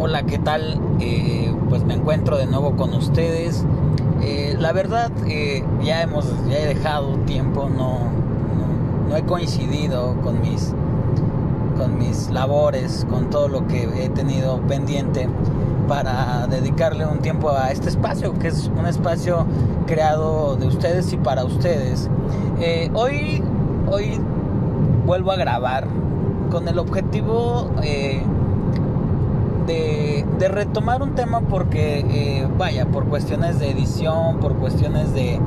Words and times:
Hola, 0.00 0.22
¿qué 0.22 0.38
tal? 0.38 0.80
Eh, 1.00 1.52
pues 1.68 1.82
me 1.82 1.94
encuentro 1.94 2.38
de 2.38 2.46
nuevo 2.46 2.76
con 2.76 2.94
ustedes. 2.94 3.64
Eh, 4.22 4.54
la 4.56 4.72
verdad, 4.72 5.10
eh, 5.26 5.64
ya 5.82 6.02
hemos, 6.02 6.32
ya 6.48 6.58
he 6.58 6.66
dejado 6.66 7.16
tiempo, 7.26 7.68
no, 7.68 7.98
no, 9.08 9.16
he 9.16 9.24
coincidido 9.24 10.14
con 10.22 10.40
mis, 10.40 10.72
con 11.76 11.98
mis 11.98 12.30
labores, 12.30 13.08
con 13.10 13.28
todo 13.28 13.48
lo 13.48 13.66
que 13.66 13.88
he 14.04 14.08
tenido 14.08 14.60
pendiente 14.68 15.28
para 15.88 16.46
dedicarle 16.46 17.04
un 17.04 17.18
tiempo 17.18 17.50
a 17.50 17.72
este 17.72 17.88
espacio, 17.88 18.38
que 18.38 18.48
es 18.48 18.70
un 18.78 18.86
espacio 18.86 19.46
creado 19.88 20.54
de 20.54 20.68
ustedes 20.68 21.12
y 21.12 21.16
para 21.16 21.44
ustedes. 21.44 22.08
hoy, 22.94 23.42
hoy 23.90 24.20
vuelvo 25.06 25.32
a 25.32 25.36
grabar 25.36 25.88
con 26.52 26.68
el 26.68 26.78
objetivo 26.78 27.68
de, 29.68 30.48
retomar 30.48 31.02
un 31.02 31.14
tema 31.14 31.42
porque, 31.42 32.00
eh, 32.10 32.48
vaya, 32.56 32.86
por 32.86 33.04
cuestiones 33.04 33.60
de 33.60 33.70
edición, 33.70 34.38
por 34.40 34.54
cuestiones 34.56 35.12
de, 35.12 35.38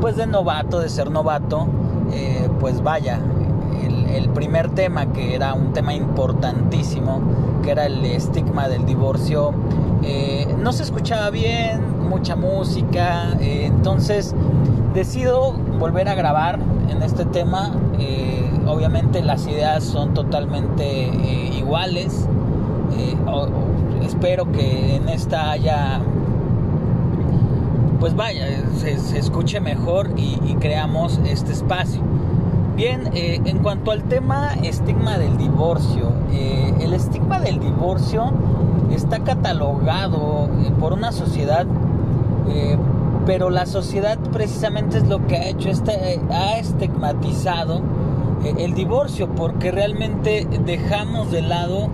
pues 0.00 0.16
de 0.16 0.26
novato, 0.26 0.80
de 0.80 0.88
ser 0.88 1.10
novato, 1.10 1.66
eh, 2.12 2.48
pues 2.60 2.82
vaya, 2.82 3.18
el, 4.12 4.28
primer 4.30 4.70
tema 4.70 5.12
que 5.12 5.34
era 5.34 5.54
un 5.54 5.72
tema 5.72 5.94
importantísimo, 5.94 7.20
que 7.62 7.70
era 7.70 7.86
el 7.86 8.04
estigma 8.04 8.68
del 8.68 8.84
divorcio, 8.84 9.52
eh, 10.02 10.52
no 10.58 10.72
se 10.72 10.82
escuchaba 10.82 11.30
bien, 11.30 12.08
mucha 12.08 12.34
música, 12.34 13.32
entonces 13.40 14.34
decido 14.92 15.52
volver 15.78 16.08
a 16.08 16.14
grabar 16.14 16.58
en 16.88 17.02
este 17.02 17.24
tema. 17.24 17.72
obviamente 18.66 19.22
las 19.22 19.46
ideas 19.46 19.84
son 19.84 20.14
totalmente 20.14 21.10
iguales. 21.56 22.26
Eh, 22.96 23.16
espero 24.04 24.50
que 24.52 24.96
en 24.96 25.08
esta 25.08 25.50
haya 25.50 26.00
pues 28.00 28.14
vaya 28.14 28.46
se, 28.76 29.18
escuche 29.18 29.60
mejor 29.60 30.10
y, 30.16 30.36
creamos 30.60 31.20
este 31.24 31.52
espacio. 31.52 32.00
Bien 32.76 33.10
eh, 33.14 33.40
en 33.44 33.58
cuanto 33.58 33.90
al 33.92 34.02
tema 34.04 34.50
estigma 34.62 35.18
del 35.18 35.36
divorcio 35.36 36.12
eh, 36.32 36.74
el 36.80 36.92
estigma 36.92 37.40
del 37.40 37.60
divorcio 37.60 38.32
está 38.90 39.20
catalogado 39.20 40.48
por 40.80 40.92
una 40.92 41.12
sociedad 41.12 41.66
pero 43.26 43.48
la 43.48 43.64
sociedad 43.64 44.18
precisamente 44.32 44.98
es 44.98 45.08
lo 45.08 45.26
que 45.26 45.36
ha 45.36 45.48
hecho 45.48 45.70
este, 45.70 46.20
ha 46.30 46.58
estigmatizado 46.58 47.80
el 48.58 48.74
divorcio 48.74 49.28
porque 49.34 49.70
realmente 49.70 50.46
dejamos 50.64 51.30
de 51.30 51.42
lado 51.42 51.88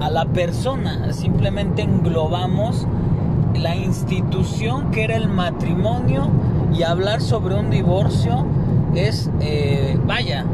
a 0.00 0.10
la 0.10 0.26
persona, 0.26 1.12
simplemente 1.12 1.82
englobamos 1.82 2.86
la 3.54 3.76
institución 3.76 4.90
que 4.90 5.04
era 5.04 5.16
el 5.16 5.28
matrimonio 5.28 6.28
y 6.72 6.82
hablar 6.82 7.20
sobre 7.20 7.54
un 7.56 7.70
divorcio 7.70 8.46
es, 8.94 9.30
eh, 9.40 9.98
vaya, 10.06 10.44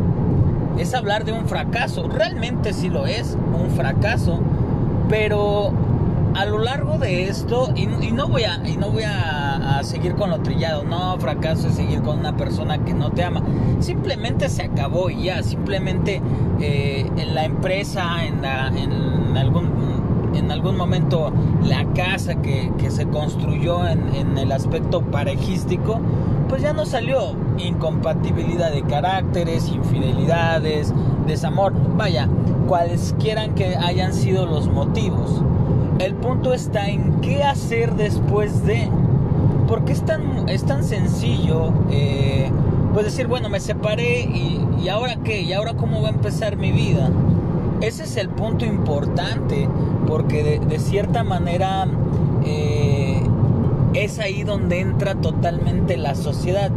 es 0.78 0.94
hablar 0.94 1.24
de 1.24 1.32
un 1.32 1.46
fracaso, 1.46 2.08
realmente 2.08 2.72
sí 2.72 2.88
lo 2.88 3.06
es, 3.06 3.36
un 3.58 3.70
fracaso, 3.70 4.40
pero 5.08 5.72
a 6.34 6.44
lo 6.46 6.58
largo 6.58 6.98
de 6.98 7.28
esto, 7.28 7.72
y, 7.76 7.86
no 7.86 8.26
voy, 8.28 8.42
a, 8.42 8.60
y 8.66 8.76
no 8.76 8.90
voy 8.90 9.04
a, 9.06 9.80
seguir 9.82 10.14
con 10.14 10.30
lo 10.30 10.40
trillado, 10.40 10.82
no, 10.84 11.18
fracaso 11.18 11.68
es 11.68 11.74
seguir 11.74 12.00
con 12.00 12.18
una 12.18 12.36
persona 12.38 12.78
que 12.78 12.94
no 12.94 13.10
te 13.10 13.22
ama, 13.22 13.42
simplemente 13.80 14.48
se 14.48 14.62
acabó 14.62 15.10
y 15.10 15.24
ya, 15.24 15.42
simplemente 15.42 16.22
eh, 16.58 17.10
en 17.18 17.34
la 17.34 17.44
empresa, 17.44 18.24
en, 18.24 18.42
en, 18.78 19.23
algún, 19.36 20.32
en 20.34 20.50
algún 20.50 20.76
momento 20.76 21.32
la 21.64 21.84
casa 21.94 22.36
que, 22.36 22.70
se 22.88 23.06
construyó 23.06 23.86
en, 23.88 24.14
en 24.14 24.38
el 24.38 24.52
aspecto 24.52 25.02
parejístico, 25.02 26.00
pues 26.48 26.62
ya 26.62 26.72
no 26.72 26.86
salió 26.86 27.34
incompatibilidad 27.58 28.70
de 28.70 28.82
caracteres, 28.82 29.68
infidelidades, 29.68 30.92
desamor, 31.26 31.72
vaya, 31.96 32.28
cualesquiera 32.68 33.48
que 33.48 33.76
hayan 33.76 34.12
sido 34.12 34.46
los 34.46 34.68
motivos 34.68 35.42
el 35.98 36.14
punto 36.14 36.52
está 36.52 36.88
en 36.88 37.20
qué 37.20 37.44
hacer 37.44 37.94
después 37.94 38.64
de. 38.64 38.88
Porque 39.68 39.92
es 39.92 40.04
tan, 40.04 40.48
es 40.48 40.64
tan 40.64 40.84
sencillo, 40.84 41.72
eh, 41.90 42.50
pues 42.92 43.06
decir, 43.06 43.26
bueno, 43.26 43.48
me 43.48 43.60
separé 43.60 44.20
y, 44.20 44.88
ahora 44.88 45.16
qué, 45.24 45.40
y 45.40 45.54
ahora 45.54 45.72
cómo 45.74 46.02
va 46.02 46.08
a 46.08 46.10
empezar 46.10 46.56
mi 46.56 46.70
vida. 46.70 47.10
Ese 47.80 48.04
es 48.04 48.16
el 48.16 48.28
punto 48.30 48.64
importante, 48.64 49.68
porque 50.06 50.60
de, 50.60 50.78
cierta 50.78 51.24
manera 51.24 51.86
eh, 52.44 53.22
es 53.94 54.18
ahí 54.18 54.44
donde 54.44 54.80
entra 54.80 55.14
totalmente 55.16 55.96
la 55.96 56.14
sociedad. 56.14 56.70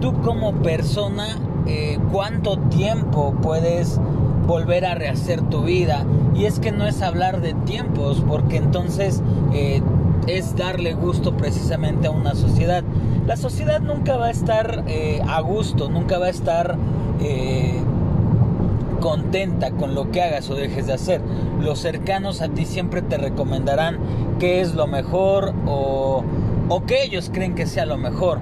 Tú 0.00 0.20
como 0.22 0.54
persona, 0.54 1.38
eh, 1.66 1.98
¿cuánto 2.10 2.58
tiempo 2.58 3.34
puedes 3.42 4.00
volver 4.46 4.84
a 4.84 4.94
rehacer 4.94 5.42
tu 5.42 5.62
vida. 5.62 6.04
Y 6.34 6.46
es 6.46 6.58
que 6.58 6.72
no 6.72 6.86
es 6.86 7.02
hablar 7.02 7.40
de 7.40 7.54
tiempos, 7.54 8.24
porque 8.26 8.56
entonces 8.56 9.22
eh, 9.52 9.80
es 10.26 10.56
darle 10.56 10.94
gusto 10.94 11.36
precisamente 11.36 12.08
a 12.08 12.10
una 12.10 12.34
sociedad. 12.34 12.82
La 13.26 13.36
sociedad 13.36 13.80
nunca 13.80 14.16
va 14.16 14.26
a 14.26 14.30
estar 14.30 14.84
a 15.28 15.40
gusto, 15.40 15.88
nunca 15.88 16.18
va 16.18 16.26
a 16.26 16.30
estar 16.30 16.76
contenta 19.00 19.70
con 19.72 19.94
lo 19.94 20.10
que 20.10 20.22
hagas 20.22 20.48
o 20.50 20.54
dejes 20.54 20.86
de 20.86 20.92
hacer. 20.92 21.20
Los 21.60 21.80
cercanos 21.80 22.40
a 22.40 22.48
ti 22.48 22.64
siempre 22.64 23.02
te 23.02 23.18
recomendarán 23.18 23.98
qué 24.38 24.60
es 24.60 24.74
lo 24.74 24.86
mejor 24.86 25.54
o, 25.66 26.22
o 26.68 26.86
que 26.86 27.02
ellos 27.02 27.30
creen 27.32 27.54
que 27.54 27.66
sea 27.66 27.86
lo 27.86 27.96
mejor 27.96 28.38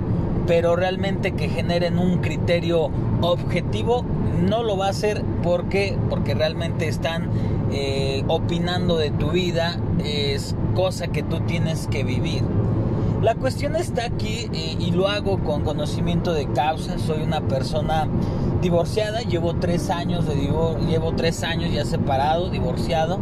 pero 0.48 0.76
realmente 0.76 1.32
que 1.32 1.50
generen 1.50 1.98
un 1.98 2.22
criterio 2.22 2.90
objetivo 3.20 4.02
no 4.40 4.62
lo 4.62 4.78
va 4.78 4.86
a 4.86 4.90
hacer. 4.90 5.22
Porque 5.42 5.96
porque 6.08 6.34
realmente 6.34 6.88
están 6.88 7.28
eh, 7.70 8.24
opinando 8.28 8.96
de 8.96 9.10
tu 9.10 9.30
vida 9.30 9.78
es 10.02 10.56
cosa 10.74 11.08
que 11.08 11.22
tú 11.22 11.40
tienes 11.40 11.86
que 11.86 12.02
vivir. 12.02 12.42
La 13.22 13.34
cuestión 13.34 13.76
está 13.76 14.06
aquí 14.06 14.48
eh, 14.54 14.76
y 14.78 14.90
lo 14.90 15.08
hago 15.08 15.38
con 15.44 15.64
conocimiento 15.64 16.32
de 16.32 16.46
causa. 16.46 16.98
Soy 16.98 17.22
una 17.22 17.42
persona 17.42 18.08
divorciada 18.60 19.20
llevo 19.20 19.54
tres 19.54 19.90
años 19.90 20.26
de 20.26 20.34
llevo 20.34 21.12
tres 21.16 21.42
años 21.42 21.72
ya 21.72 21.84
separado 21.84 22.50
divorciado 22.50 23.18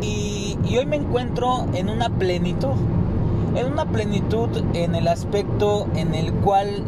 y, 0.00 0.58
y 0.68 0.78
hoy 0.78 0.86
me 0.86 0.96
encuentro 0.96 1.66
en 1.74 1.88
una 1.88 2.08
plenitud 2.08 2.74
en 3.54 3.66
una 3.66 3.86
plenitud 3.86 4.48
en 4.74 4.94
el 4.94 5.08
aspecto 5.08 5.88
en 5.94 6.14
el 6.14 6.32
cual 6.32 6.84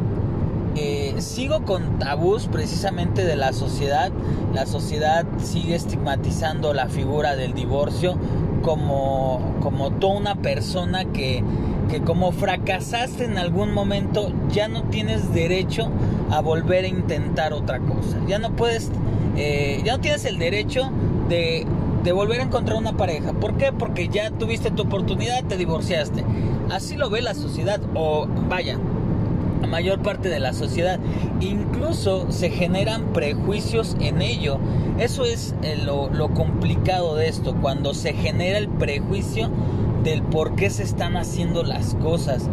eh, 0.75 1.17
sigo 1.19 1.65
con 1.65 1.99
tabús 1.99 2.47
precisamente 2.47 3.25
de 3.25 3.37
la 3.37 3.53
sociedad. 3.53 4.11
La 4.55 4.65
sociedad 4.65 5.27
sigue 5.39 5.75
estigmatizando 5.75 6.73
la 6.73 6.89
figura 6.89 7.37
del 7.37 7.53
divorcio 7.53 8.17
como, 8.63 9.41
como 9.61 9.91
toda 9.91 10.19
una 10.19 10.35
persona 10.37 11.05
que, 11.05 11.45
que 11.91 12.01
como 12.01 12.33
fracasaste 12.33 13.25
en 13.25 13.37
algún 13.37 13.75
momento 13.75 14.33
ya 14.51 14.69
no 14.69 14.85
tienes 14.85 15.35
derecho 15.35 15.91
a 16.33 16.41
volver 16.41 16.85
a 16.85 16.89
intentar 16.89 17.53
otra 17.53 17.79
cosa. 17.79 18.19
Ya 18.27 18.39
no 18.39 18.57
puedes, 18.57 18.91
eh, 19.37 19.83
ya 19.85 19.97
no 19.97 20.01
tienes 20.01 20.25
el 20.25 20.39
derecho 20.39 20.91
de, 21.29 21.67
de 22.03 22.13
volver 22.13 22.41
a 22.41 22.45
encontrar 22.45 22.79
una 22.79 22.97
pareja. 22.97 23.35
¿Por 23.35 23.59
qué? 23.59 23.71
Porque 23.71 24.09
ya 24.09 24.31
tuviste 24.31 24.71
tu 24.71 24.83
oportunidad, 24.83 25.45
te 25.45 25.59
divorciaste. 25.59 26.25
Así 26.71 26.97
lo 26.97 27.11
ve 27.11 27.21
la 27.21 27.35
sociedad. 27.35 27.81
O 27.95 28.27
vaya, 28.49 28.79
la 29.61 29.69
mayor 29.69 30.01
parte 30.01 30.31
de 30.31 30.41
la 30.41 30.55
sociedad. 30.55 30.99
Incluso 31.41 32.33
se 32.33 32.49
generan 32.49 33.13
prejuicios 33.13 33.95
en 34.01 34.23
ello. 34.23 34.59
Eso 34.99 35.25
es 35.25 35.55
eh, 35.63 35.77
lo, 35.85 36.29
complicado 36.31 37.15
de 37.15 37.29
esto, 37.29 37.55
cuando 37.61 37.93
se 37.93 38.15
genera 38.15 38.57
el 38.57 38.69
prejuicio 38.69 39.51
del 40.03 40.23
por 40.23 40.55
qué 40.55 40.71
se 40.71 40.83
están 40.83 41.17
haciendo 41.17 41.63
las 41.63 41.95
cosas, 41.97 42.49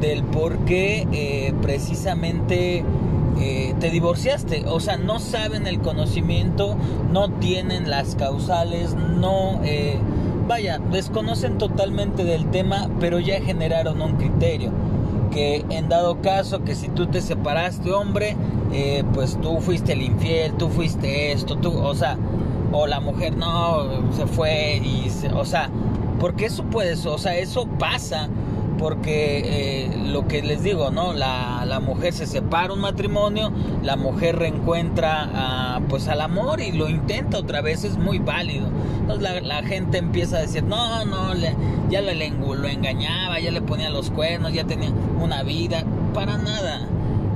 del 0.00 0.22
por 0.22 0.58
qué 0.66 1.06
eh, 1.12 1.54
precisamente 1.62 2.84
eh, 3.40 3.74
te 3.80 3.90
divorciaste. 3.90 4.64
O 4.66 4.80
sea, 4.80 4.96
no 4.96 5.18
saben 5.18 5.66
el 5.66 5.80
conocimiento, 5.80 6.76
no 7.12 7.30
tienen 7.30 7.90
las 7.90 8.16
causales, 8.16 8.94
no... 8.94 9.60
vaya, 10.46 10.78
desconocen 10.78 11.58
totalmente 11.58 12.24
del 12.24 12.50
tema, 12.50 12.88
pero 13.00 13.20
ya 13.20 13.40
generaron 13.40 14.02
un 14.02 14.16
criterio 14.16 14.72
que 15.32 15.64
en 15.70 15.88
dado 15.88 16.20
caso 16.20 16.62
que 16.62 16.74
si 16.74 16.88
tú 16.88 17.06
te 17.06 17.20
separaste 17.20 17.90
hombre, 17.92 18.36
eh, 18.72 19.02
pues 19.14 19.38
tú 19.40 19.58
fuiste 19.60 19.92
el 19.94 20.02
infiel, 20.02 20.54
tú 20.54 20.68
fuiste 20.68 21.32
esto, 21.32 21.56
tú, 21.56 21.76
o 21.76 21.94
sea, 21.94 22.16
o 22.70 22.86
la 22.86 23.00
mujer 23.00 23.36
no, 23.36 24.12
se 24.12 24.26
fue 24.26 24.76
y, 24.84 25.10
o 25.34 25.44
sea, 25.44 25.70
porque 26.20 26.46
eso 26.46 26.64
puede, 26.64 26.94
o 26.94 27.18
sea, 27.18 27.36
eso 27.36 27.66
pasa, 27.78 28.28
porque 28.78 29.42
eh, 29.44 29.90
lo 30.06 30.26
que 30.26 30.42
les 30.42 30.62
digo, 30.62 30.90
¿no? 30.90 31.12
La, 31.12 31.64
la, 31.66 31.80
mujer 31.80 32.12
se 32.12 32.26
separa 32.26 32.72
un 32.72 32.80
matrimonio, 32.80 33.52
la 33.82 33.96
mujer 33.96 34.38
reencuentra 34.38 35.80
pues 35.88 36.08
al 36.08 36.20
amor 36.20 36.60
y 36.60 36.72
lo 36.72 36.88
intenta 36.88 37.38
otra 37.38 37.60
vez, 37.60 37.84
es 37.84 37.96
muy 37.98 38.18
válido. 38.18 38.68
Entonces 39.00 39.22
la, 39.22 39.40
la 39.40 39.62
gente 39.62 39.98
empieza 39.98 40.38
a 40.38 40.40
decir, 40.40 40.64
no, 40.64 41.04
no, 41.04 41.34
le, 41.34 41.54
ya 41.90 42.00
le, 42.00 42.30
lo 42.30 42.68
engañaba, 42.68 43.40
ya 43.40 43.50
le 43.50 43.60
ponía 43.62 43.90
los 43.90 44.10
cuernos, 44.10 44.52
ya 44.52 44.64
tenía 44.64 44.90
una 45.20 45.42
vida, 45.42 45.84
para 46.14 46.38
nada. 46.38 46.88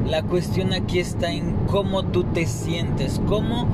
La 0.06 0.22
cuestión 0.22 0.72
aquí 0.72 1.00
está 1.00 1.32
en 1.32 1.56
cómo 1.66 2.04
tú 2.04 2.24
te 2.24 2.46
sientes, 2.46 3.20
cómo, 3.26 3.66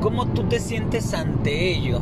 cómo 0.00 0.26
tú 0.26 0.44
te 0.44 0.58
sientes 0.58 1.12
ante 1.12 1.72
ello 1.72 2.00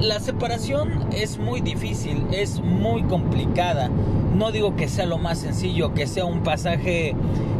la 0.00 0.20
separación 0.20 1.06
es 1.12 1.38
muy 1.38 1.60
difícil, 1.60 2.26
es 2.32 2.60
muy 2.60 3.02
complicada. 3.04 3.90
No 4.36 4.50
digo 4.50 4.76
que 4.76 4.88
sea 4.88 5.06
lo 5.06 5.18
más 5.18 5.38
sencillo, 5.38 5.94
que 5.94 6.06
sea 6.06 6.24
un 6.24 6.42
pasaje, 6.42 7.14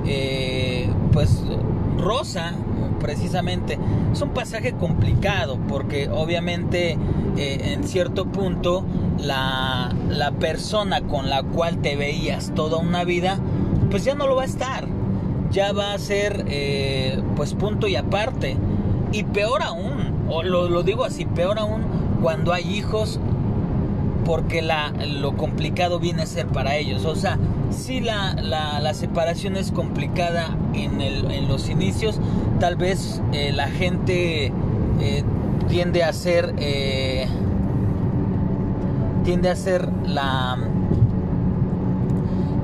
eh, 0.07 0.89
pues, 1.13 1.43
rosa, 1.99 2.55
precisamente. 3.01 3.79
Es 4.13 4.21
un 4.23 4.31
pasaje 4.31 4.73
complicado 4.73 5.59
porque 5.69 6.09
obviamente 6.09 6.97
eh, 7.37 7.73
en 7.75 7.85
cierto 7.85 8.27
punto 8.27 8.85
la, 9.19 9.95
la, 10.09 10.33
persona 10.33 11.03
con 11.03 11.29
la 11.29 11.43
cual 11.43 11.79
te 11.79 11.97
veías 11.97 12.53
toda 12.55 12.79
una 12.79 13.05
vida, 13.05 13.39
pues 13.91 14.05
ya 14.05 14.15
no 14.15 14.27
lo 14.27 14.37
va 14.37 14.43
a 14.43 14.47
estar. 14.47 14.87
Ya 15.51 15.73
va 15.73 15.93
a 15.93 15.99
ser, 15.99 16.45
eh, 16.49 17.23
pues, 17.37 17.55
punto 17.55 17.87
y 17.87 17.95
aparte. 17.95 18.57
Y 19.13 19.23
peor 19.23 19.63
aún, 19.63 20.27
o 20.29 20.43
lo, 20.43 20.69
lo 20.69 20.83
digo 20.83 21.05
así, 21.05 21.27
peor 21.27 21.61
aún, 21.61 21.83
cuando 22.23 22.53
hay 22.53 22.69
hijos 22.71 23.21
porque 24.25 24.63
la, 24.63 24.93
lo 25.07 25.37
complicado 25.37 25.99
viene 26.01 26.23
a 26.23 26.27
ser 26.27 26.47
para 26.47 26.77
ellos. 26.77 27.05
O 27.05 27.15
sea, 27.15 27.39
si 27.71 28.01
la, 28.01 28.35
la, 28.35 28.95
separación 28.95 29.57
es 29.57 29.71
complicada 29.71 30.57
en, 30.73 31.01
el, 31.01 31.31
en, 31.31 31.49
los 31.49 31.69
inicios, 31.69 32.19
tal 32.61 32.77
vez 32.77 33.21
eh, 33.33 33.53
la 33.53 33.69
gente 33.69 34.53
eh, 35.01 35.25
tiende 35.69 36.03
a 36.05 36.13
ser 36.13 36.55
eh, 36.59 37.27
tiende 39.25 39.49
a 39.49 39.57
ser 39.57 39.89
la, 40.07 40.59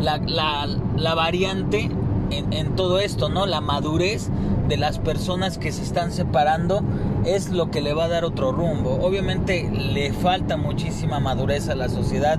la, 0.00 0.66
la 0.96 1.14
variante 1.14 1.90
en, 2.30 2.52
en, 2.52 2.76
todo 2.76 3.00
esto, 3.00 3.28
¿no? 3.28 3.46
La 3.46 3.60
madurez 3.60 4.28
de 4.68 4.76
las 4.76 4.98
personas 4.98 5.58
que 5.58 5.72
se 5.72 5.82
están 5.82 6.12
separando 6.12 6.82
es 7.24 7.50
lo 7.50 7.70
que 7.70 7.80
le 7.80 7.94
va 7.94 8.04
a 8.04 8.08
dar 8.08 8.24
otro 8.24 8.52
rumbo. 8.52 8.98
Obviamente 9.02 9.70
le 9.70 10.12
falta 10.12 10.56
muchísima 10.56 11.20
madurez 11.20 11.68
a 11.68 11.74
la 11.74 11.88
sociedad 11.88 12.38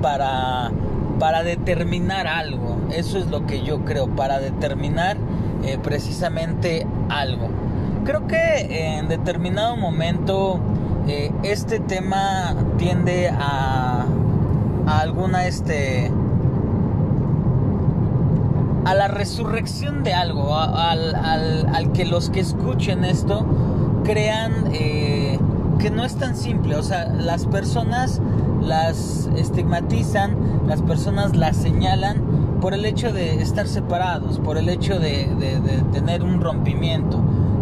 para, 0.00 0.70
para 1.18 1.42
determinar 1.42 2.26
algo. 2.26 2.76
Eso 2.90 3.18
es 3.18 3.26
lo 3.26 3.46
que 3.46 3.62
yo 3.62 3.84
creo, 3.84 4.08
para 4.08 4.38
determinar 4.38 5.16
eh, 5.64 5.78
precisamente 5.82 6.86
algo. 7.08 7.48
Creo 8.04 8.26
que 8.26 8.98
en 8.98 9.08
determinado 9.08 9.76
momento 9.76 10.58
eh, 11.06 11.30
este 11.42 11.78
tema 11.78 12.54
tiende 12.76 13.28
a, 13.28 14.04
a 14.86 15.00
alguna 15.00 15.46
este 15.46 16.10
a 18.84 18.94
la 18.94 19.06
resurrección 19.06 20.02
de 20.02 20.12
algo, 20.12 20.56
al, 20.56 21.14
al, 21.14 21.68
al, 21.72 21.92
que 21.92 22.04
los 22.04 22.30
que 22.30 22.40
escuchen 22.40 23.04
esto 23.04 23.46
crean 24.04 24.68
eh, 24.72 25.38
que 25.78 25.90
no 25.90 26.04
es 26.04 26.16
tan 26.16 26.36
simple. 26.36 26.76
O 26.76 26.82
sea, 26.82 27.06
las 27.06 27.46
personas 27.46 28.20
las 28.60 29.28
estigmatizan, 29.36 30.36
las 30.66 30.82
personas 30.82 31.36
las 31.36 31.56
señalan 31.56 32.58
por 32.60 32.74
el 32.74 32.84
hecho 32.84 33.12
de 33.12 33.42
estar 33.42 33.66
separados, 33.66 34.38
por 34.38 34.56
el 34.56 34.68
hecho 34.68 34.98
de, 35.00 35.28
tener 35.92 36.22
un 36.22 36.40
rompimiento, 36.40 37.20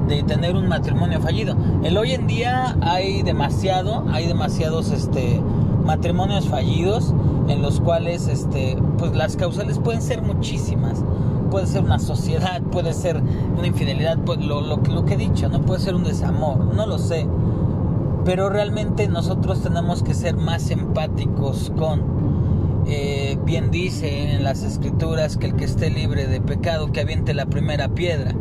de 0.08 0.22
tener 0.22 0.56
un 0.56 0.68
matrimonio 0.68 1.20
fallido. 1.20 1.56
El 1.82 1.96
hoy 1.96 2.12
en 2.12 2.26
día 2.26 2.76
hay 2.82 3.22
demasiado, 3.22 4.04
hay 4.12 4.26
demasiados 4.26 4.90
este, 4.90 5.40
matrimonios 5.84 6.48
fallidos 6.48 7.14
en 7.48 7.62
los 7.62 7.80
cuales 7.80 8.28
este, 8.28 8.76
pues 8.98 9.12
las 9.16 9.36
causales 9.36 9.78
pueden 9.78 10.02
ser 10.02 10.20
muchísimas 10.20 11.02
puede 11.50 11.66
ser 11.66 11.82
una 11.82 11.98
sociedad, 11.98 12.62
puede 12.62 12.94
ser 12.94 13.20
una 13.56 13.66
infidelidad, 13.66 14.18
pues, 14.18 14.38
lo, 14.38 14.82
que 15.04 15.14
he 15.14 15.16
dicho, 15.16 15.48
no 15.48 15.60
puede 15.62 15.80
ser 15.80 15.94
un 15.94 16.04
desamor, 16.04 16.74
no 16.74 16.86
lo 16.86 16.98
sé. 16.98 17.26
Pero 18.24 18.48
realmente 18.48 19.08
nosotros 19.08 19.62
tenemos 19.62 20.02
que 20.02 20.14
ser 20.14 20.36
más 20.36 20.70
empáticos 20.70 21.72
con... 21.76 22.20
Eh, 22.86 23.38
bien 23.44 23.70
dice 23.70 24.34
en 24.34 24.42
las 24.42 24.62
escrituras 24.62 25.36
que 25.36 25.46
el 25.46 25.54
que 25.54 25.64
esté 25.64 25.90
libre 25.90 26.26
de 26.26 26.40
pecado 26.40 26.92
que 26.92 27.00
aviente 27.00 27.34
la 27.34 27.46
primera 27.46 27.88
piedra. 27.88 28.34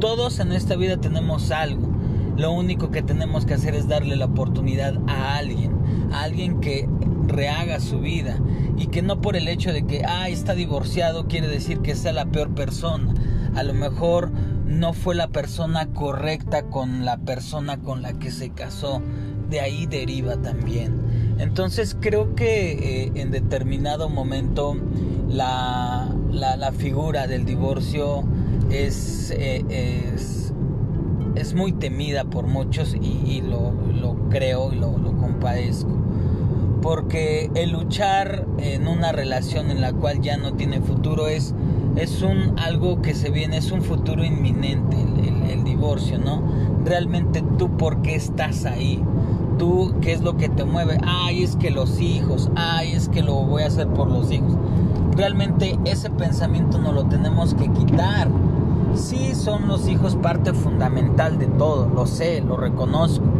Todos 0.00 0.40
en 0.40 0.52
esta 0.52 0.76
vida 0.76 0.96
tenemos 0.96 1.50
algo. 1.50 1.88
Lo 2.36 2.52
único 2.52 2.90
que 2.90 3.02
tenemos 3.02 3.46
que 3.46 3.54
hacer 3.54 3.74
es 3.74 3.88
darle 3.88 4.14
la 4.16 4.26
oportunidad 4.26 4.94
a 5.08 5.36
alguien, 5.36 5.72
a 6.12 6.22
alguien 6.22 6.60
que 6.60 6.88
rehaga 7.28 7.78
su 7.80 8.00
vida 8.00 8.38
y 8.76 8.86
que 8.86 9.02
no 9.02 9.20
por 9.20 9.36
el 9.36 9.48
hecho 9.48 9.72
de 9.72 9.86
que 9.86 10.02
ah, 10.04 10.28
está 10.28 10.54
divorciado 10.54 11.28
quiere 11.28 11.46
decir 11.46 11.80
que 11.80 11.94
sea 11.94 12.12
la 12.12 12.26
peor 12.26 12.54
persona. 12.54 13.14
A 13.54 13.62
lo 13.62 13.74
mejor 13.74 14.30
no 14.66 14.92
fue 14.92 15.14
la 15.14 15.28
persona 15.28 15.92
correcta 15.92 16.62
con 16.64 17.04
la 17.04 17.18
persona 17.18 17.78
con 17.78 18.02
la 18.02 18.14
que 18.14 18.30
se 18.30 18.50
casó. 18.50 19.02
De 19.48 19.60
ahí 19.60 19.86
deriva 19.86 20.36
también. 20.36 21.36
Entonces 21.38 21.96
creo 21.98 22.34
que 22.34 22.72
eh, 23.04 23.12
en 23.14 23.30
determinado 23.30 24.08
momento 24.08 24.76
la, 25.28 26.14
la, 26.30 26.72
figura 26.72 27.26
del 27.26 27.44
divorcio 27.44 28.24
es, 28.70 29.30
eh, 29.30 29.64
es, 29.70 30.52
es, 31.34 31.54
muy 31.54 31.72
temida 31.72 32.24
por 32.24 32.46
muchos 32.46 32.94
y, 32.94 33.40
lo, 33.40 33.72
lo, 33.72 34.28
creo 34.28 34.72
y 34.72 34.76
lo, 34.76 34.98
lo 34.98 35.16
compadezco 35.16 36.07
porque 36.80 37.50
el 37.54 37.70
luchar 37.70 38.46
en 38.58 38.88
una 38.88 39.12
relación 39.12 39.70
en 39.70 39.80
la 39.80 39.92
cual 39.92 40.20
ya 40.20 40.36
no 40.36 40.54
tiene 40.54 40.80
futuro 40.80 41.28
es, 41.28 41.54
es 41.96 42.22
un 42.22 42.58
algo 42.58 43.02
que 43.02 43.14
se 43.14 43.30
viene, 43.30 43.56
es 43.56 43.72
un 43.72 43.82
futuro 43.82 44.24
inminente, 44.24 44.96
el, 45.50 45.64
divorcio, 45.64 46.18
¿no? 46.18 46.42
Realmente 46.84 47.44
tú 47.58 47.76
por 47.76 48.02
qué 48.02 48.14
estás 48.14 48.64
ahí, 48.64 49.02
tú 49.58 49.94
qué 50.00 50.12
es 50.12 50.22
lo 50.22 50.36
que 50.36 50.48
te 50.48 50.64
mueve, 50.64 50.98
ay 51.04 51.42
es 51.44 51.56
que 51.56 51.70
los 51.70 52.00
hijos, 52.00 52.50
ay 52.56 52.92
es 52.92 53.08
que 53.08 53.22
lo 53.22 53.34
voy 53.34 53.62
a 53.62 53.66
hacer 53.66 53.86
por 53.88 54.10
los 54.10 54.30
hijos. 54.32 54.54
Realmente 55.14 55.78
ese 55.84 56.10
pensamiento 56.10 56.78
no 56.78 56.92
lo 56.92 57.04
tenemos 57.04 57.54
que 57.54 57.68
quitar. 57.70 58.28
Sí 58.94 59.34
son 59.34 59.68
los 59.68 59.88
hijos 59.88 60.16
parte 60.16 60.52
fundamental 60.52 61.38
de 61.38 61.46
todo, 61.46 61.88
lo 61.88 62.06
sé, 62.06 62.40
lo 62.40 62.56
reconozco 62.56 63.37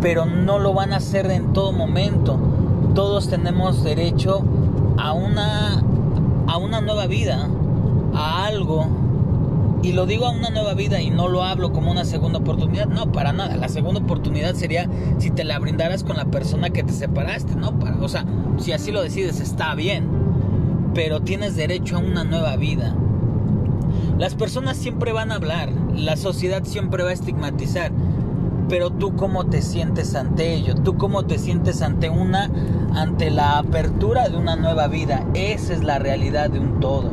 pero 0.00 0.24
no 0.24 0.58
lo 0.58 0.72
van 0.72 0.92
a 0.92 0.96
hacer 0.96 1.30
en 1.30 1.52
todo 1.52 1.72
momento. 1.72 2.38
Todos 2.94 3.28
tenemos 3.28 3.84
derecho 3.84 4.42
a 4.96 5.12
una, 5.12 5.82
a 6.46 6.56
una 6.56 6.80
nueva 6.80 7.06
vida, 7.06 7.48
a 8.14 8.46
algo. 8.46 8.86
Y 9.82 9.92
lo 9.92 10.04
digo 10.04 10.26
a 10.26 10.30
una 10.30 10.50
nueva 10.50 10.74
vida 10.74 11.00
y 11.00 11.10
no 11.10 11.28
lo 11.28 11.42
hablo 11.42 11.72
como 11.72 11.90
una 11.90 12.04
segunda 12.04 12.38
oportunidad. 12.38 12.86
No, 12.86 13.12
para 13.12 13.32
nada. 13.32 13.56
La 13.56 13.68
segunda 13.68 14.00
oportunidad 14.00 14.54
sería 14.54 14.88
si 15.18 15.30
te 15.30 15.44
la 15.44 15.58
brindaras 15.58 16.04
con 16.04 16.16
la 16.16 16.26
persona 16.26 16.70
que 16.70 16.82
te 16.82 16.92
separaste, 16.92 17.54
¿no? 17.56 17.78
Para, 17.78 17.96
o 17.96 18.08
sea, 18.08 18.24
si 18.58 18.72
así 18.72 18.92
lo 18.92 19.02
decides, 19.02 19.40
está 19.40 19.74
bien. 19.74 20.08
Pero 20.94 21.20
tienes 21.20 21.56
derecho 21.56 21.96
a 21.96 22.00
una 22.00 22.24
nueva 22.24 22.56
vida. 22.56 22.94
Las 24.18 24.34
personas 24.34 24.76
siempre 24.76 25.12
van 25.12 25.32
a 25.32 25.36
hablar, 25.36 25.70
la 25.94 26.16
sociedad 26.16 26.62
siempre 26.64 27.02
va 27.02 27.10
a 27.10 27.14
estigmatizar 27.14 27.90
pero 28.70 28.90
tú 28.90 29.16
cómo 29.16 29.46
te 29.46 29.62
sientes 29.62 30.14
ante 30.14 30.54
ello, 30.54 30.76
tú 30.76 30.96
cómo 30.96 31.24
te 31.24 31.38
sientes 31.38 31.82
ante 31.82 32.08
una, 32.08 32.48
ante 32.94 33.28
la 33.30 33.58
apertura 33.58 34.28
de 34.28 34.36
una 34.36 34.54
nueva 34.54 34.86
vida. 34.86 35.24
Esa 35.34 35.74
es 35.74 35.82
la 35.82 35.98
realidad 35.98 36.50
de 36.50 36.60
un 36.60 36.78
todo. 36.78 37.10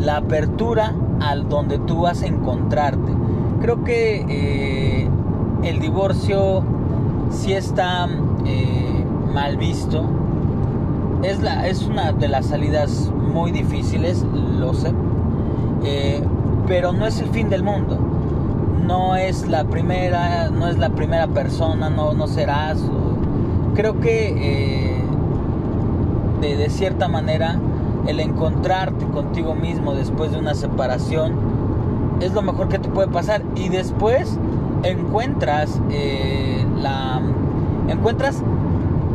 La 0.00 0.16
apertura 0.16 0.92
al 1.20 1.48
donde 1.48 1.78
tú 1.78 2.02
vas 2.02 2.22
a 2.22 2.26
encontrarte. 2.26 3.12
Creo 3.60 3.84
que 3.84 4.26
eh, 4.28 5.08
el 5.62 5.78
divorcio 5.78 6.64
sí 7.30 7.52
está 7.52 8.08
eh, 8.44 9.04
mal 9.32 9.56
visto. 9.56 10.04
Es, 11.22 11.82
una 11.84 12.10
de 12.10 12.26
las 12.26 12.46
salidas 12.46 13.12
muy 13.32 13.52
difíciles, 13.52 14.26
lo 14.58 14.74
sé. 14.74 14.92
Eh, 15.84 16.20
pero 16.66 16.92
no 16.92 17.06
es 17.06 17.20
el 17.20 17.28
fin 17.28 17.48
del 17.48 17.62
mundo 17.62 18.11
no 18.86 19.16
es 19.16 19.48
la 19.48 19.64
primera, 19.64 20.50
no 20.50 20.68
es 20.68 20.78
la 20.78 20.90
primera 20.90 21.26
persona, 21.28 21.90
no, 21.90 22.14
no 22.14 22.26
serás. 22.26 22.78
Creo 23.74 24.00
que 24.00 24.96
eh, 24.96 25.02
de, 26.40 26.68
cierta 26.70 27.08
manera 27.08 27.58
el 28.06 28.20
encontrarte 28.20 29.06
contigo 29.06 29.54
mismo 29.54 29.94
después 29.94 30.32
de 30.32 30.38
una 30.38 30.54
separación 30.54 31.32
es 32.20 32.32
lo 32.34 32.42
mejor 32.42 32.68
que 32.68 32.78
te 32.78 32.88
puede 32.88 33.08
pasar 33.08 33.42
y 33.54 33.68
después 33.68 34.38
encuentras 34.82 35.80
eh, 35.90 36.66
la 36.80 37.20
encuentras 37.88 38.42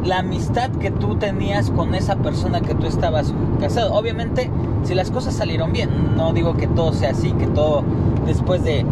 la 0.04 0.20
amistad 0.20 0.70
que 0.72 0.90
tú 0.90 1.16
tenías 1.16 1.70
con 1.70 1.94
esa 1.94 2.16
persona 2.16 2.62
que 2.62 2.74
tú 2.74 2.88
estabas 2.88 3.34
casado. 3.60 3.94
Obviamente, 3.94 4.50
si 4.84 4.96
las 4.96 5.12
cosas 5.12 5.34
salieron 5.36 5.74
bien, 5.74 6.16
no 6.16 6.32
digo 6.32 6.56
que 6.56 6.68
todo 6.68 6.94
sea 6.94 7.12
así, 7.12 7.32
que 7.34 7.48
todo 7.48 7.84
después 8.26 8.64
de, 8.64 8.86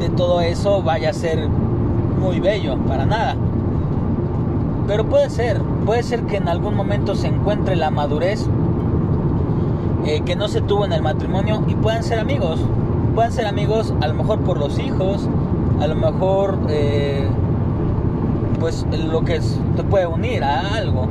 de 0.00 0.08
todo 0.08 0.40
eso 0.40 0.82
vaya 0.82 1.10
a 1.10 1.12
ser 1.12 1.48
muy 1.48 2.40
bello, 2.40 2.76
para 2.88 3.06
nada. 3.06 3.36
Pero 4.86 5.04
puede 5.08 5.30
ser, 5.30 5.60
puede 5.86 6.02
ser 6.02 6.22
que 6.22 6.38
en 6.38 6.48
algún 6.48 6.74
momento 6.74 7.14
se 7.14 7.28
encuentre 7.28 7.76
la 7.76 7.90
madurez 7.90 8.48
eh, 10.06 10.22
que 10.22 10.34
no 10.34 10.48
se 10.48 10.62
tuvo 10.62 10.84
en 10.84 10.92
el 10.92 11.02
matrimonio 11.02 11.62
y 11.68 11.74
puedan 11.74 12.02
ser 12.02 12.18
amigos. 12.18 12.60
Puedan 13.14 13.32
ser 13.32 13.46
amigos 13.46 13.94
a 14.00 14.08
lo 14.08 14.14
mejor 14.14 14.40
por 14.40 14.58
los 14.58 14.78
hijos, 14.78 15.28
a 15.80 15.86
lo 15.86 15.94
mejor 15.94 16.58
eh, 16.68 17.28
pues 18.58 18.86
lo 18.90 19.24
que 19.24 19.40
te 19.76 19.82
puede 19.84 20.06
unir 20.06 20.42
a 20.42 20.74
algo. 20.74 21.06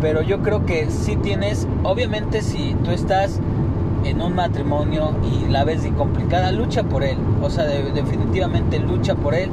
Pero 0.00 0.22
yo 0.22 0.40
creo 0.42 0.64
que 0.66 0.90
si 0.90 1.16
tienes, 1.16 1.68
obviamente 1.84 2.42
si 2.42 2.74
tú 2.82 2.90
estás 2.90 3.40
en 4.04 4.20
un 4.20 4.34
matrimonio 4.34 5.12
y 5.22 5.50
la 5.50 5.64
ves 5.64 5.86
complicada, 5.96 6.52
lucha 6.52 6.82
por 6.82 7.02
él. 7.02 7.18
O 7.42 7.50
sea, 7.50 7.64
definitivamente 7.64 8.78
lucha 8.78 9.14
por 9.14 9.34
él. 9.34 9.50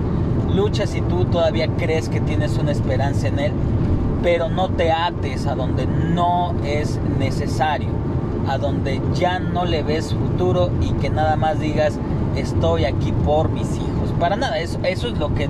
Lucha 0.54 0.88
si 0.88 1.02
tú 1.02 1.26
todavía 1.26 1.68
crees 1.78 2.10
que 2.10 2.20
tienes 2.20 2.58
una 2.58 2.72
esperanza 2.72 3.28
en 3.28 3.40
él, 3.40 3.52
pero 4.24 4.50
no 4.50 4.70
te 4.70 4.92
ates 4.92 5.46
a 5.48 5.56
donde 5.56 5.86
no 5.86 6.54
es 6.66 7.00
necesario, 7.20 7.90
a 8.48 8.58
donde 8.58 9.02
ya 9.14 9.40
no 9.40 9.66
le 9.66 9.84
ves 9.84 10.14
futuro 10.14 10.72
y 10.82 10.92
que 10.94 11.10
nada 11.10 11.36
más 11.36 11.60
digas 11.60 12.00
estoy 12.36 12.86
aquí 12.86 13.12
por 13.12 13.50
mis 13.50 13.76
hijos. 13.76 14.14
Para 14.20 14.36
nada, 14.36 14.60
eso, 14.60 14.80
eso 14.84 15.08
es 15.08 15.18
lo 15.20 15.34
que 15.36 15.50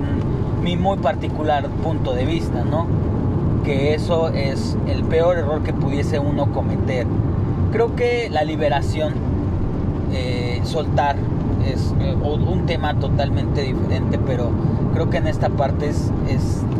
mi 0.62 0.76
muy 0.76 0.98
particular 0.98 1.68
punto 1.82 2.12
de 2.12 2.24
vista, 2.24 2.64
¿no? 2.64 2.86
Que 3.64 3.94
eso 3.94 4.28
es 4.28 4.76
el 4.86 5.02
peor 5.04 5.38
error 5.38 5.62
que 5.62 5.72
pudiese 5.72 6.18
uno 6.18 6.52
cometer. 6.52 7.06
Creo 7.72 7.94
que 7.94 8.28
la 8.30 8.42
liberación, 8.42 9.14
eh, 10.12 10.60
soltar, 10.64 11.16
es 11.64 11.94
eh, 12.00 12.14
un 12.14 12.66
tema 12.66 12.98
totalmente 12.98 13.62
diferente, 13.62 14.18
pero 14.18 14.50
creo 14.92 15.08
que 15.08 15.18
en 15.18 15.28
esta 15.28 15.50
parte 15.50 15.88
es, 15.88 16.10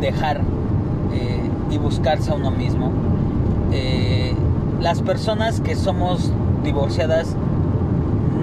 dejar 0.01 0.41
eh, 1.13 1.49
y 1.69 1.77
buscarse 1.77 2.31
a 2.31 2.35
uno 2.35 2.51
mismo. 2.51 2.91
las 4.81 5.01
personas 5.03 5.61
que 5.61 5.75
somos 5.75 6.33
divorciadas 6.63 7.35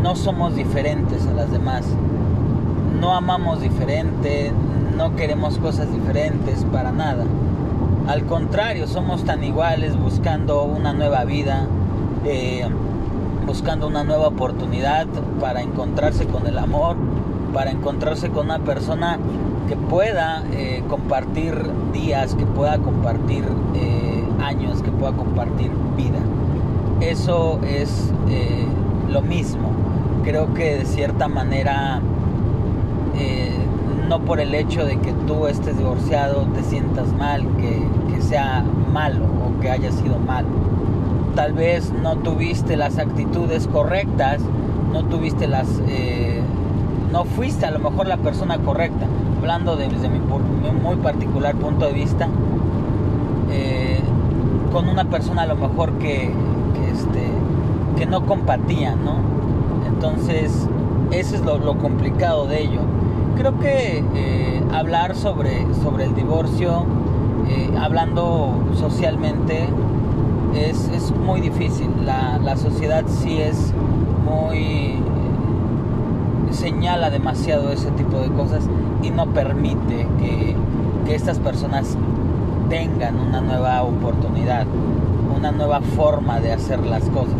no 0.03 0.15
somos 0.15 0.55
diferentes 0.55 1.27
a 1.27 1.33
las 1.33 1.51
demás. 1.51 1.85
No 3.01 3.15
amamos 3.15 3.61
diferente, 3.61 4.53
no 4.97 5.17
queremos 5.17 5.59
cosas 5.59 5.93
diferentes 5.93 6.65
para 6.73 6.93
nada. 6.93 7.25
Al 8.07 8.25
contrario, 8.25 8.87
somos 8.87 9.25
tan 9.25 9.45
iguales 9.45 9.97
buscando 9.99 10.63
una 10.63 10.93
nueva 10.93 11.25
vida, 11.25 11.67
eh, 12.25 12.67
buscando 13.47 13.87
una 13.87 14.05
nueva 14.05 14.29
oportunidad 14.29 15.07
para 15.41 15.63
encontrarse 15.63 16.27
con 16.27 16.47
el 16.47 16.59
amor, 16.59 16.97
para 17.53 17.71
encontrarse 17.71 18.31
con 18.31 18.47
una 18.47 18.59
persona 18.59 19.19
que 19.69 19.77
pueda 19.77 20.43
eh, 20.53 20.83
compartir 20.89 21.55
días, 21.93 22.35
que 22.35 22.47
pueda 22.47 22.79
compartir 22.79 23.45
eh, 23.75 24.25
años, 24.41 24.83
que 24.83 24.91
pueda 24.91 25.13
compartir 25.13 25.71
vida. 25.97 26.19
Eso 27.01 27.61
es 27.67 28.13
lo 29.09 29.23
mismo. 29.23 29.71
Creo 30.25 30.53
que 30.53 30.79
de 30.79 30.85
cierta 30.85 31.29
manera 31.29 32.03
no 34.09 34.21
por 34.21 34.41
el 34.41 34.55
hecho 34.55 34.87
de 34.87 34.99
que 34.99 35.13
tú 35.27 35.47
estés 35.47 35.77
divorciado 35.77 36.47
te 36.55 36.63
sientas 36.63 37.13
mal, 37.13 37.47
que, 37.59 37.87
sea 38.23 38.63
malo 38.93 39.25
o 39.25 39.61
que 39.61 39.71
haya 39.71 39.91
sido 39.91 40.19
malo. 40.19 40.49
Tal 41.39 41.53
vez 41.53 41.93
no 41.93 42.17
tuviste 42.17 42.77
las 42.77 42.99
actitudes 42.99 43.69
correctas, 43.69 44.41
no 44.93 45.05
tuviste 45.05 45.47
las... 45.47 45.69
Eh, 45.87 46.43
no 47.13 47.23
fuiste 47.27 47.65
a 47.65 47.71
lo 47.71 47.79
mejor 47.79 48.09
la 48.09 48.17
persona 48.17 48.59
correcta, 48.59 49.07
hablando 49.39 49.77
desde 49.77 50.09
mi, 50.09 50.19
muy 50.19 50.97
particular 50.97 51.55
punto 51.55 51.87
de 51.87 51.93
vista, 51.93 52.27
eh, 53.53 54.01
con 54.73 54.89
una 54.89 55.05
persona 55.05 55.43
a 55.43 55.47
lo 55.47 55.55
mejor 55.55 55.93
que, 55.99 56.33
que, 56.75 56.91
este, 56.91 58.07
no 58.07 58.27
compatía, 58.27 58.97
¿no? 58.97 59.19
Entonces, 59.87 60.67
eso 61.13 61.37
es 61.37 61.43
lo 61.43 61.79
complicado 61.79 62.49
de 62.49 62.63
ello 62.63 62.81
creo 63.37 63.61
que 63.61 64.03
eh, 64.17 64.63
hablar 64.73 65.15
sobre, 65.15 65.73
sobre 65.85 66.03
el 66.03 66.17
divorcio, 66.17 66.85
hablando 67.79 68.55
socialmente, 68.75 69.69
es, 70.59 70.89
es 70.89 71.11
muy 71.13 71.41
difícil. 71.41 71.89
La, 72.05 72.39
la, 72.39 72.57
sociedad 72.57 73.05
sí 73.07 73.41
es 73.41 73.73
muy... 74.25 74.97
señala 76.51 77.11
demasiado 77.11 77.71
ese 77.71 77.91
tipo 77.93 78.19
de 78.19 78.29
cosas 78.29 78.69
y 79.03 79.11
no 79.11 79.27
permite 79.27 80.07
que, 80.19 80.57
que 81.07 81.15
estas 81.15 81.39
personas 81.39 81.97
tengan 82.69 83.17
una 83.19 83.41
nueva 83.41 83.83
oportunidad, 83.83 84.67
una 85.37 85.53
nueva 85.53 85.81
forma 85.81 86.41
de 86.41 86.53
hacer 86.53 86.85
las 86.85 87.05
cosas. 87.05 87.37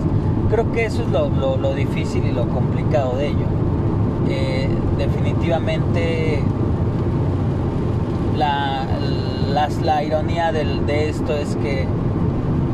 Creo 0.51 0.73
que 0.73 0.87
eso 0.87 1.03
es 1.03 1.09
lo, 1.09 1.29
lo, 1.57 1.75
difícil 1.75 2.25
y 2.25 2.33
lo 2.33 2.49
complicado 2.49 3.17
de 3.17 3.29
ello. 3.29 3.47
Eh, 4.29 4.69
definitivamente 4.97 6.43
la, 8.37 8.87
la 9.83 10.05
ironía 10.05 10.53
de 10.53 11.09
esto 11.09 11.35
es 11.35 11.57
que 11.57 11.87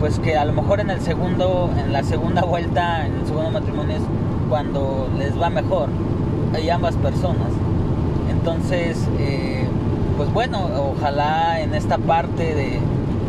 pues 0.04 0.18
que 0.18 0.36
a 0.36 0.44
lo 0.44 0.52
mejor 0.52 0.80
en 0.80 0.90
el 0.90 1.00
segundo 1.00 1.70
en 1.78 1.90
la 1.90 2.02
segunda 2.02 2.42
vuelta 2.42 3.06
en 3.06 3.14
el 3.14 3.26
segundo 3.26 3.50
matrimonio 3.50 3.96
es 3.96 4.02
cuando 4.50 5.08
les 5.16 5.40
va 5.40 5.48
mejor 5.48 5.88
hay 6.52 6.68
ambas 6.68 6.94
personas 6.96 7.48
entonces 8.30 9.08
eh, 9.18 9.66
pues 10.18 10.30
bueno 10.30 10.68
ojalá 10.94 11.58
en 11.62 11.74
esta 11.74 11.96
parte 11.96 12.54
de, 12.54 12.80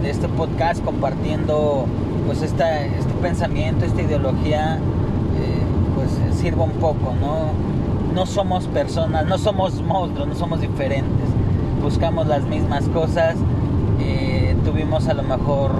este 0.03 0.27
podcast 0.27 0.84
compartiendo 0.84 1.86
pues 2.25 2.41
esta, 2.41 2.84
este 2.84 3.13
pensamiento 3.22 3.86
esta 3.86 4.01
ideología 4.01 4.75
eh, 4.75 5.63
pues 5.96 6.38
sirva 6.38 6.65
un 6.65 6.72
poco 6.72 7.13
no 7.22 7.53
no 8.13 8.25
somos 8.25 8.67
personas, 8.67 9.25
no 9.25 9.38
somos 9.38 9.82
monstruos, 9.82 10.27
no 10.27 10.36
somos 10.36 10.62
diferentes. 10.62 11.27
Buscamos 11.82 12.27
las 12.27 12.44
mismas 12.46 12.88
cosas. 12.89 13.36
Eh, 14.00 14.25
tuvimos 14.65 15.07
a 15.07 15.13
lo 15.13 15.24
mejor 15.24 15.72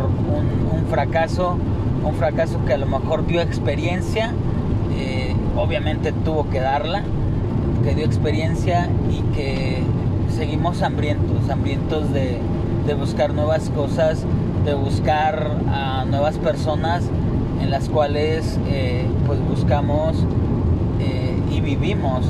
un, 0.72 0.86
fracaso, 0.89 1.58
un 2.06 2.13
fracaso 2.13 2.63
que 2.65 2.74
a 2.74 2.77
lo 2.77 2.86
mejor 2.86 3.25
dio 3.25 3.42
experiencia, 3.42 4.32
eh, 4.98 5.36
obviamente 5.58 6.12
tuvo 6.12 6.50
que 6.50 6.60
darla, 6.60 7.04
que 7.84 7.96
dio 7.96 8.06
experiencia 8.06 8.89
y 9.12 9.22
que 9.36 9.84
seguimos 10.30 10.82
hambrientos, 10.82 11.50
hambrientos 11.50 12.13
de, 12.13 12.39
buscar 12.98 13.34
nuevas 13.34 13.72
cosas, 13.72 14.24
de 14.63 14.75
buscar 14.75 15.58
a 15.72 16.06
nuevas 16.06 16.38
personas 16.38 17.04
en 17.62 17.72
las 17.72 17.89
cuales 17.89 18.60
eh, 18.68 19.08
pues 19.25 19.39
buscamos 19.50 20.24
y 21.51 21.62
vivimos 21.62 22.25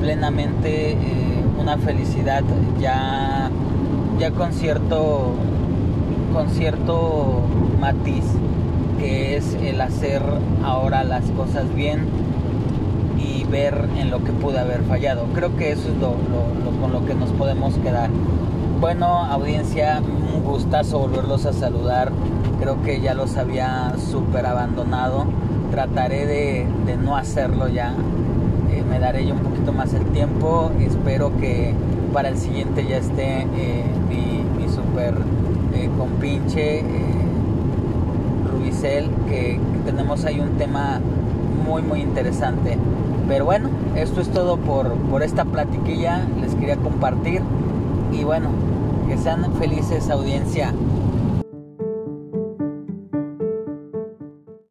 plenamente 0.00 0.92
eh, 0.92 0.96
una 1.58 1.76
felicidad 1.78 2.42
ya, 2.80 3.50
ya 4.18 4.30
con 4.30 4.52
cierto, 4.52 5.34
con 6.34 6.50
cierto 6.50 7.42
matiz 7.80 8.24
que 8.98 9.36
es 9.36 9.54
el 9.62 9.80
hacer 9.80 10.20
ahora 10.64 11.04
las 11.04 11.22
cosas 11.30 11.72
bien 11.76 12.06
y 13.16 13.44
ver 13.44 13.88
en 13.98 14.10
lo 14.10 14.24
que 14.24 14.32
pude 14.32 14.58
haber 14.58 14.82
fallado. 14.82 15.26
Creo 15.32 15.56
que 15.56 15.70
eso 15.70 15.88
es 15.88 15.94
con 16.80 16.92
lo 16.92 17.06
que 17.06 17.14
nos 17.14 17.30
podemos 17.30 17.74
quedar. 17.78 18.10
Bueno, 18.80 19.06
audiencia, 19.06 20.02
un 20.34 20.42
gustazo 20.42 20.98
volverlos 20.98 21.46
a 21.46 21.52
saludar. 21.52 22.10
Creo 22.60 22.82
que 22.82 23.00
ya 23.00 23.14
los 23.14 23.36
había 23.36 23.94
súper 24.10 24.44
abandonado. 24.46 25.26
Trataré 25.70 26.26
de, 26.26 26.96
no 26.96 27.16
hacerlo 27.16 27.68
ya 27.68 27.94
me 28.90 28.98
daré 28.98 29.26
yo 29.26 29.34
un 29.34 29.40
poquito 29.40 29.72
más 29.72 29.94
el 29.94 30.04
tiempo. 30.06 30.72
Espero 30.80 31.34
que 31.38 31.74
para 32.12 32.28
el 32.28 32.36
siguiente 32.36 32.84
ya 32.86 32.96
esté 32.98 33.46
eh, 33.56 33.84
mi, 34.08 34.68
super 34.68 35.14
eh, 35.84 35.90
compinche 35.98 36.80
eh, 36.80 36.84
Rubicel, 38.50 39.10
que, 39.28 39.60
tenemos 39.84 40.24
ahí 40.24 40.40
un 40.40 40.56
tema 40.56 41.00
muy 41.66 41.82
muy 41.82 42.00
interesante. 42.00 42.78
Pero 43.28 43.44
bueno, 43.44 43.68
esto 43.96 44.20
es 44.20 44.28
todo 44.30 44.56
por, 44.56 44.94
por 45.10 45.22
esta 45.22 45.44
platiquilla, 45.44 46.26
les 46.40 46.54
quería 46.54 46.76
compartir 46.76 47.42
y 48.12 48.24
bueno, 48.24 48.48
que 49.08 49.18
sean 49.18 49.52
felices 49.54 50.10
audiencia. 50.10 50.72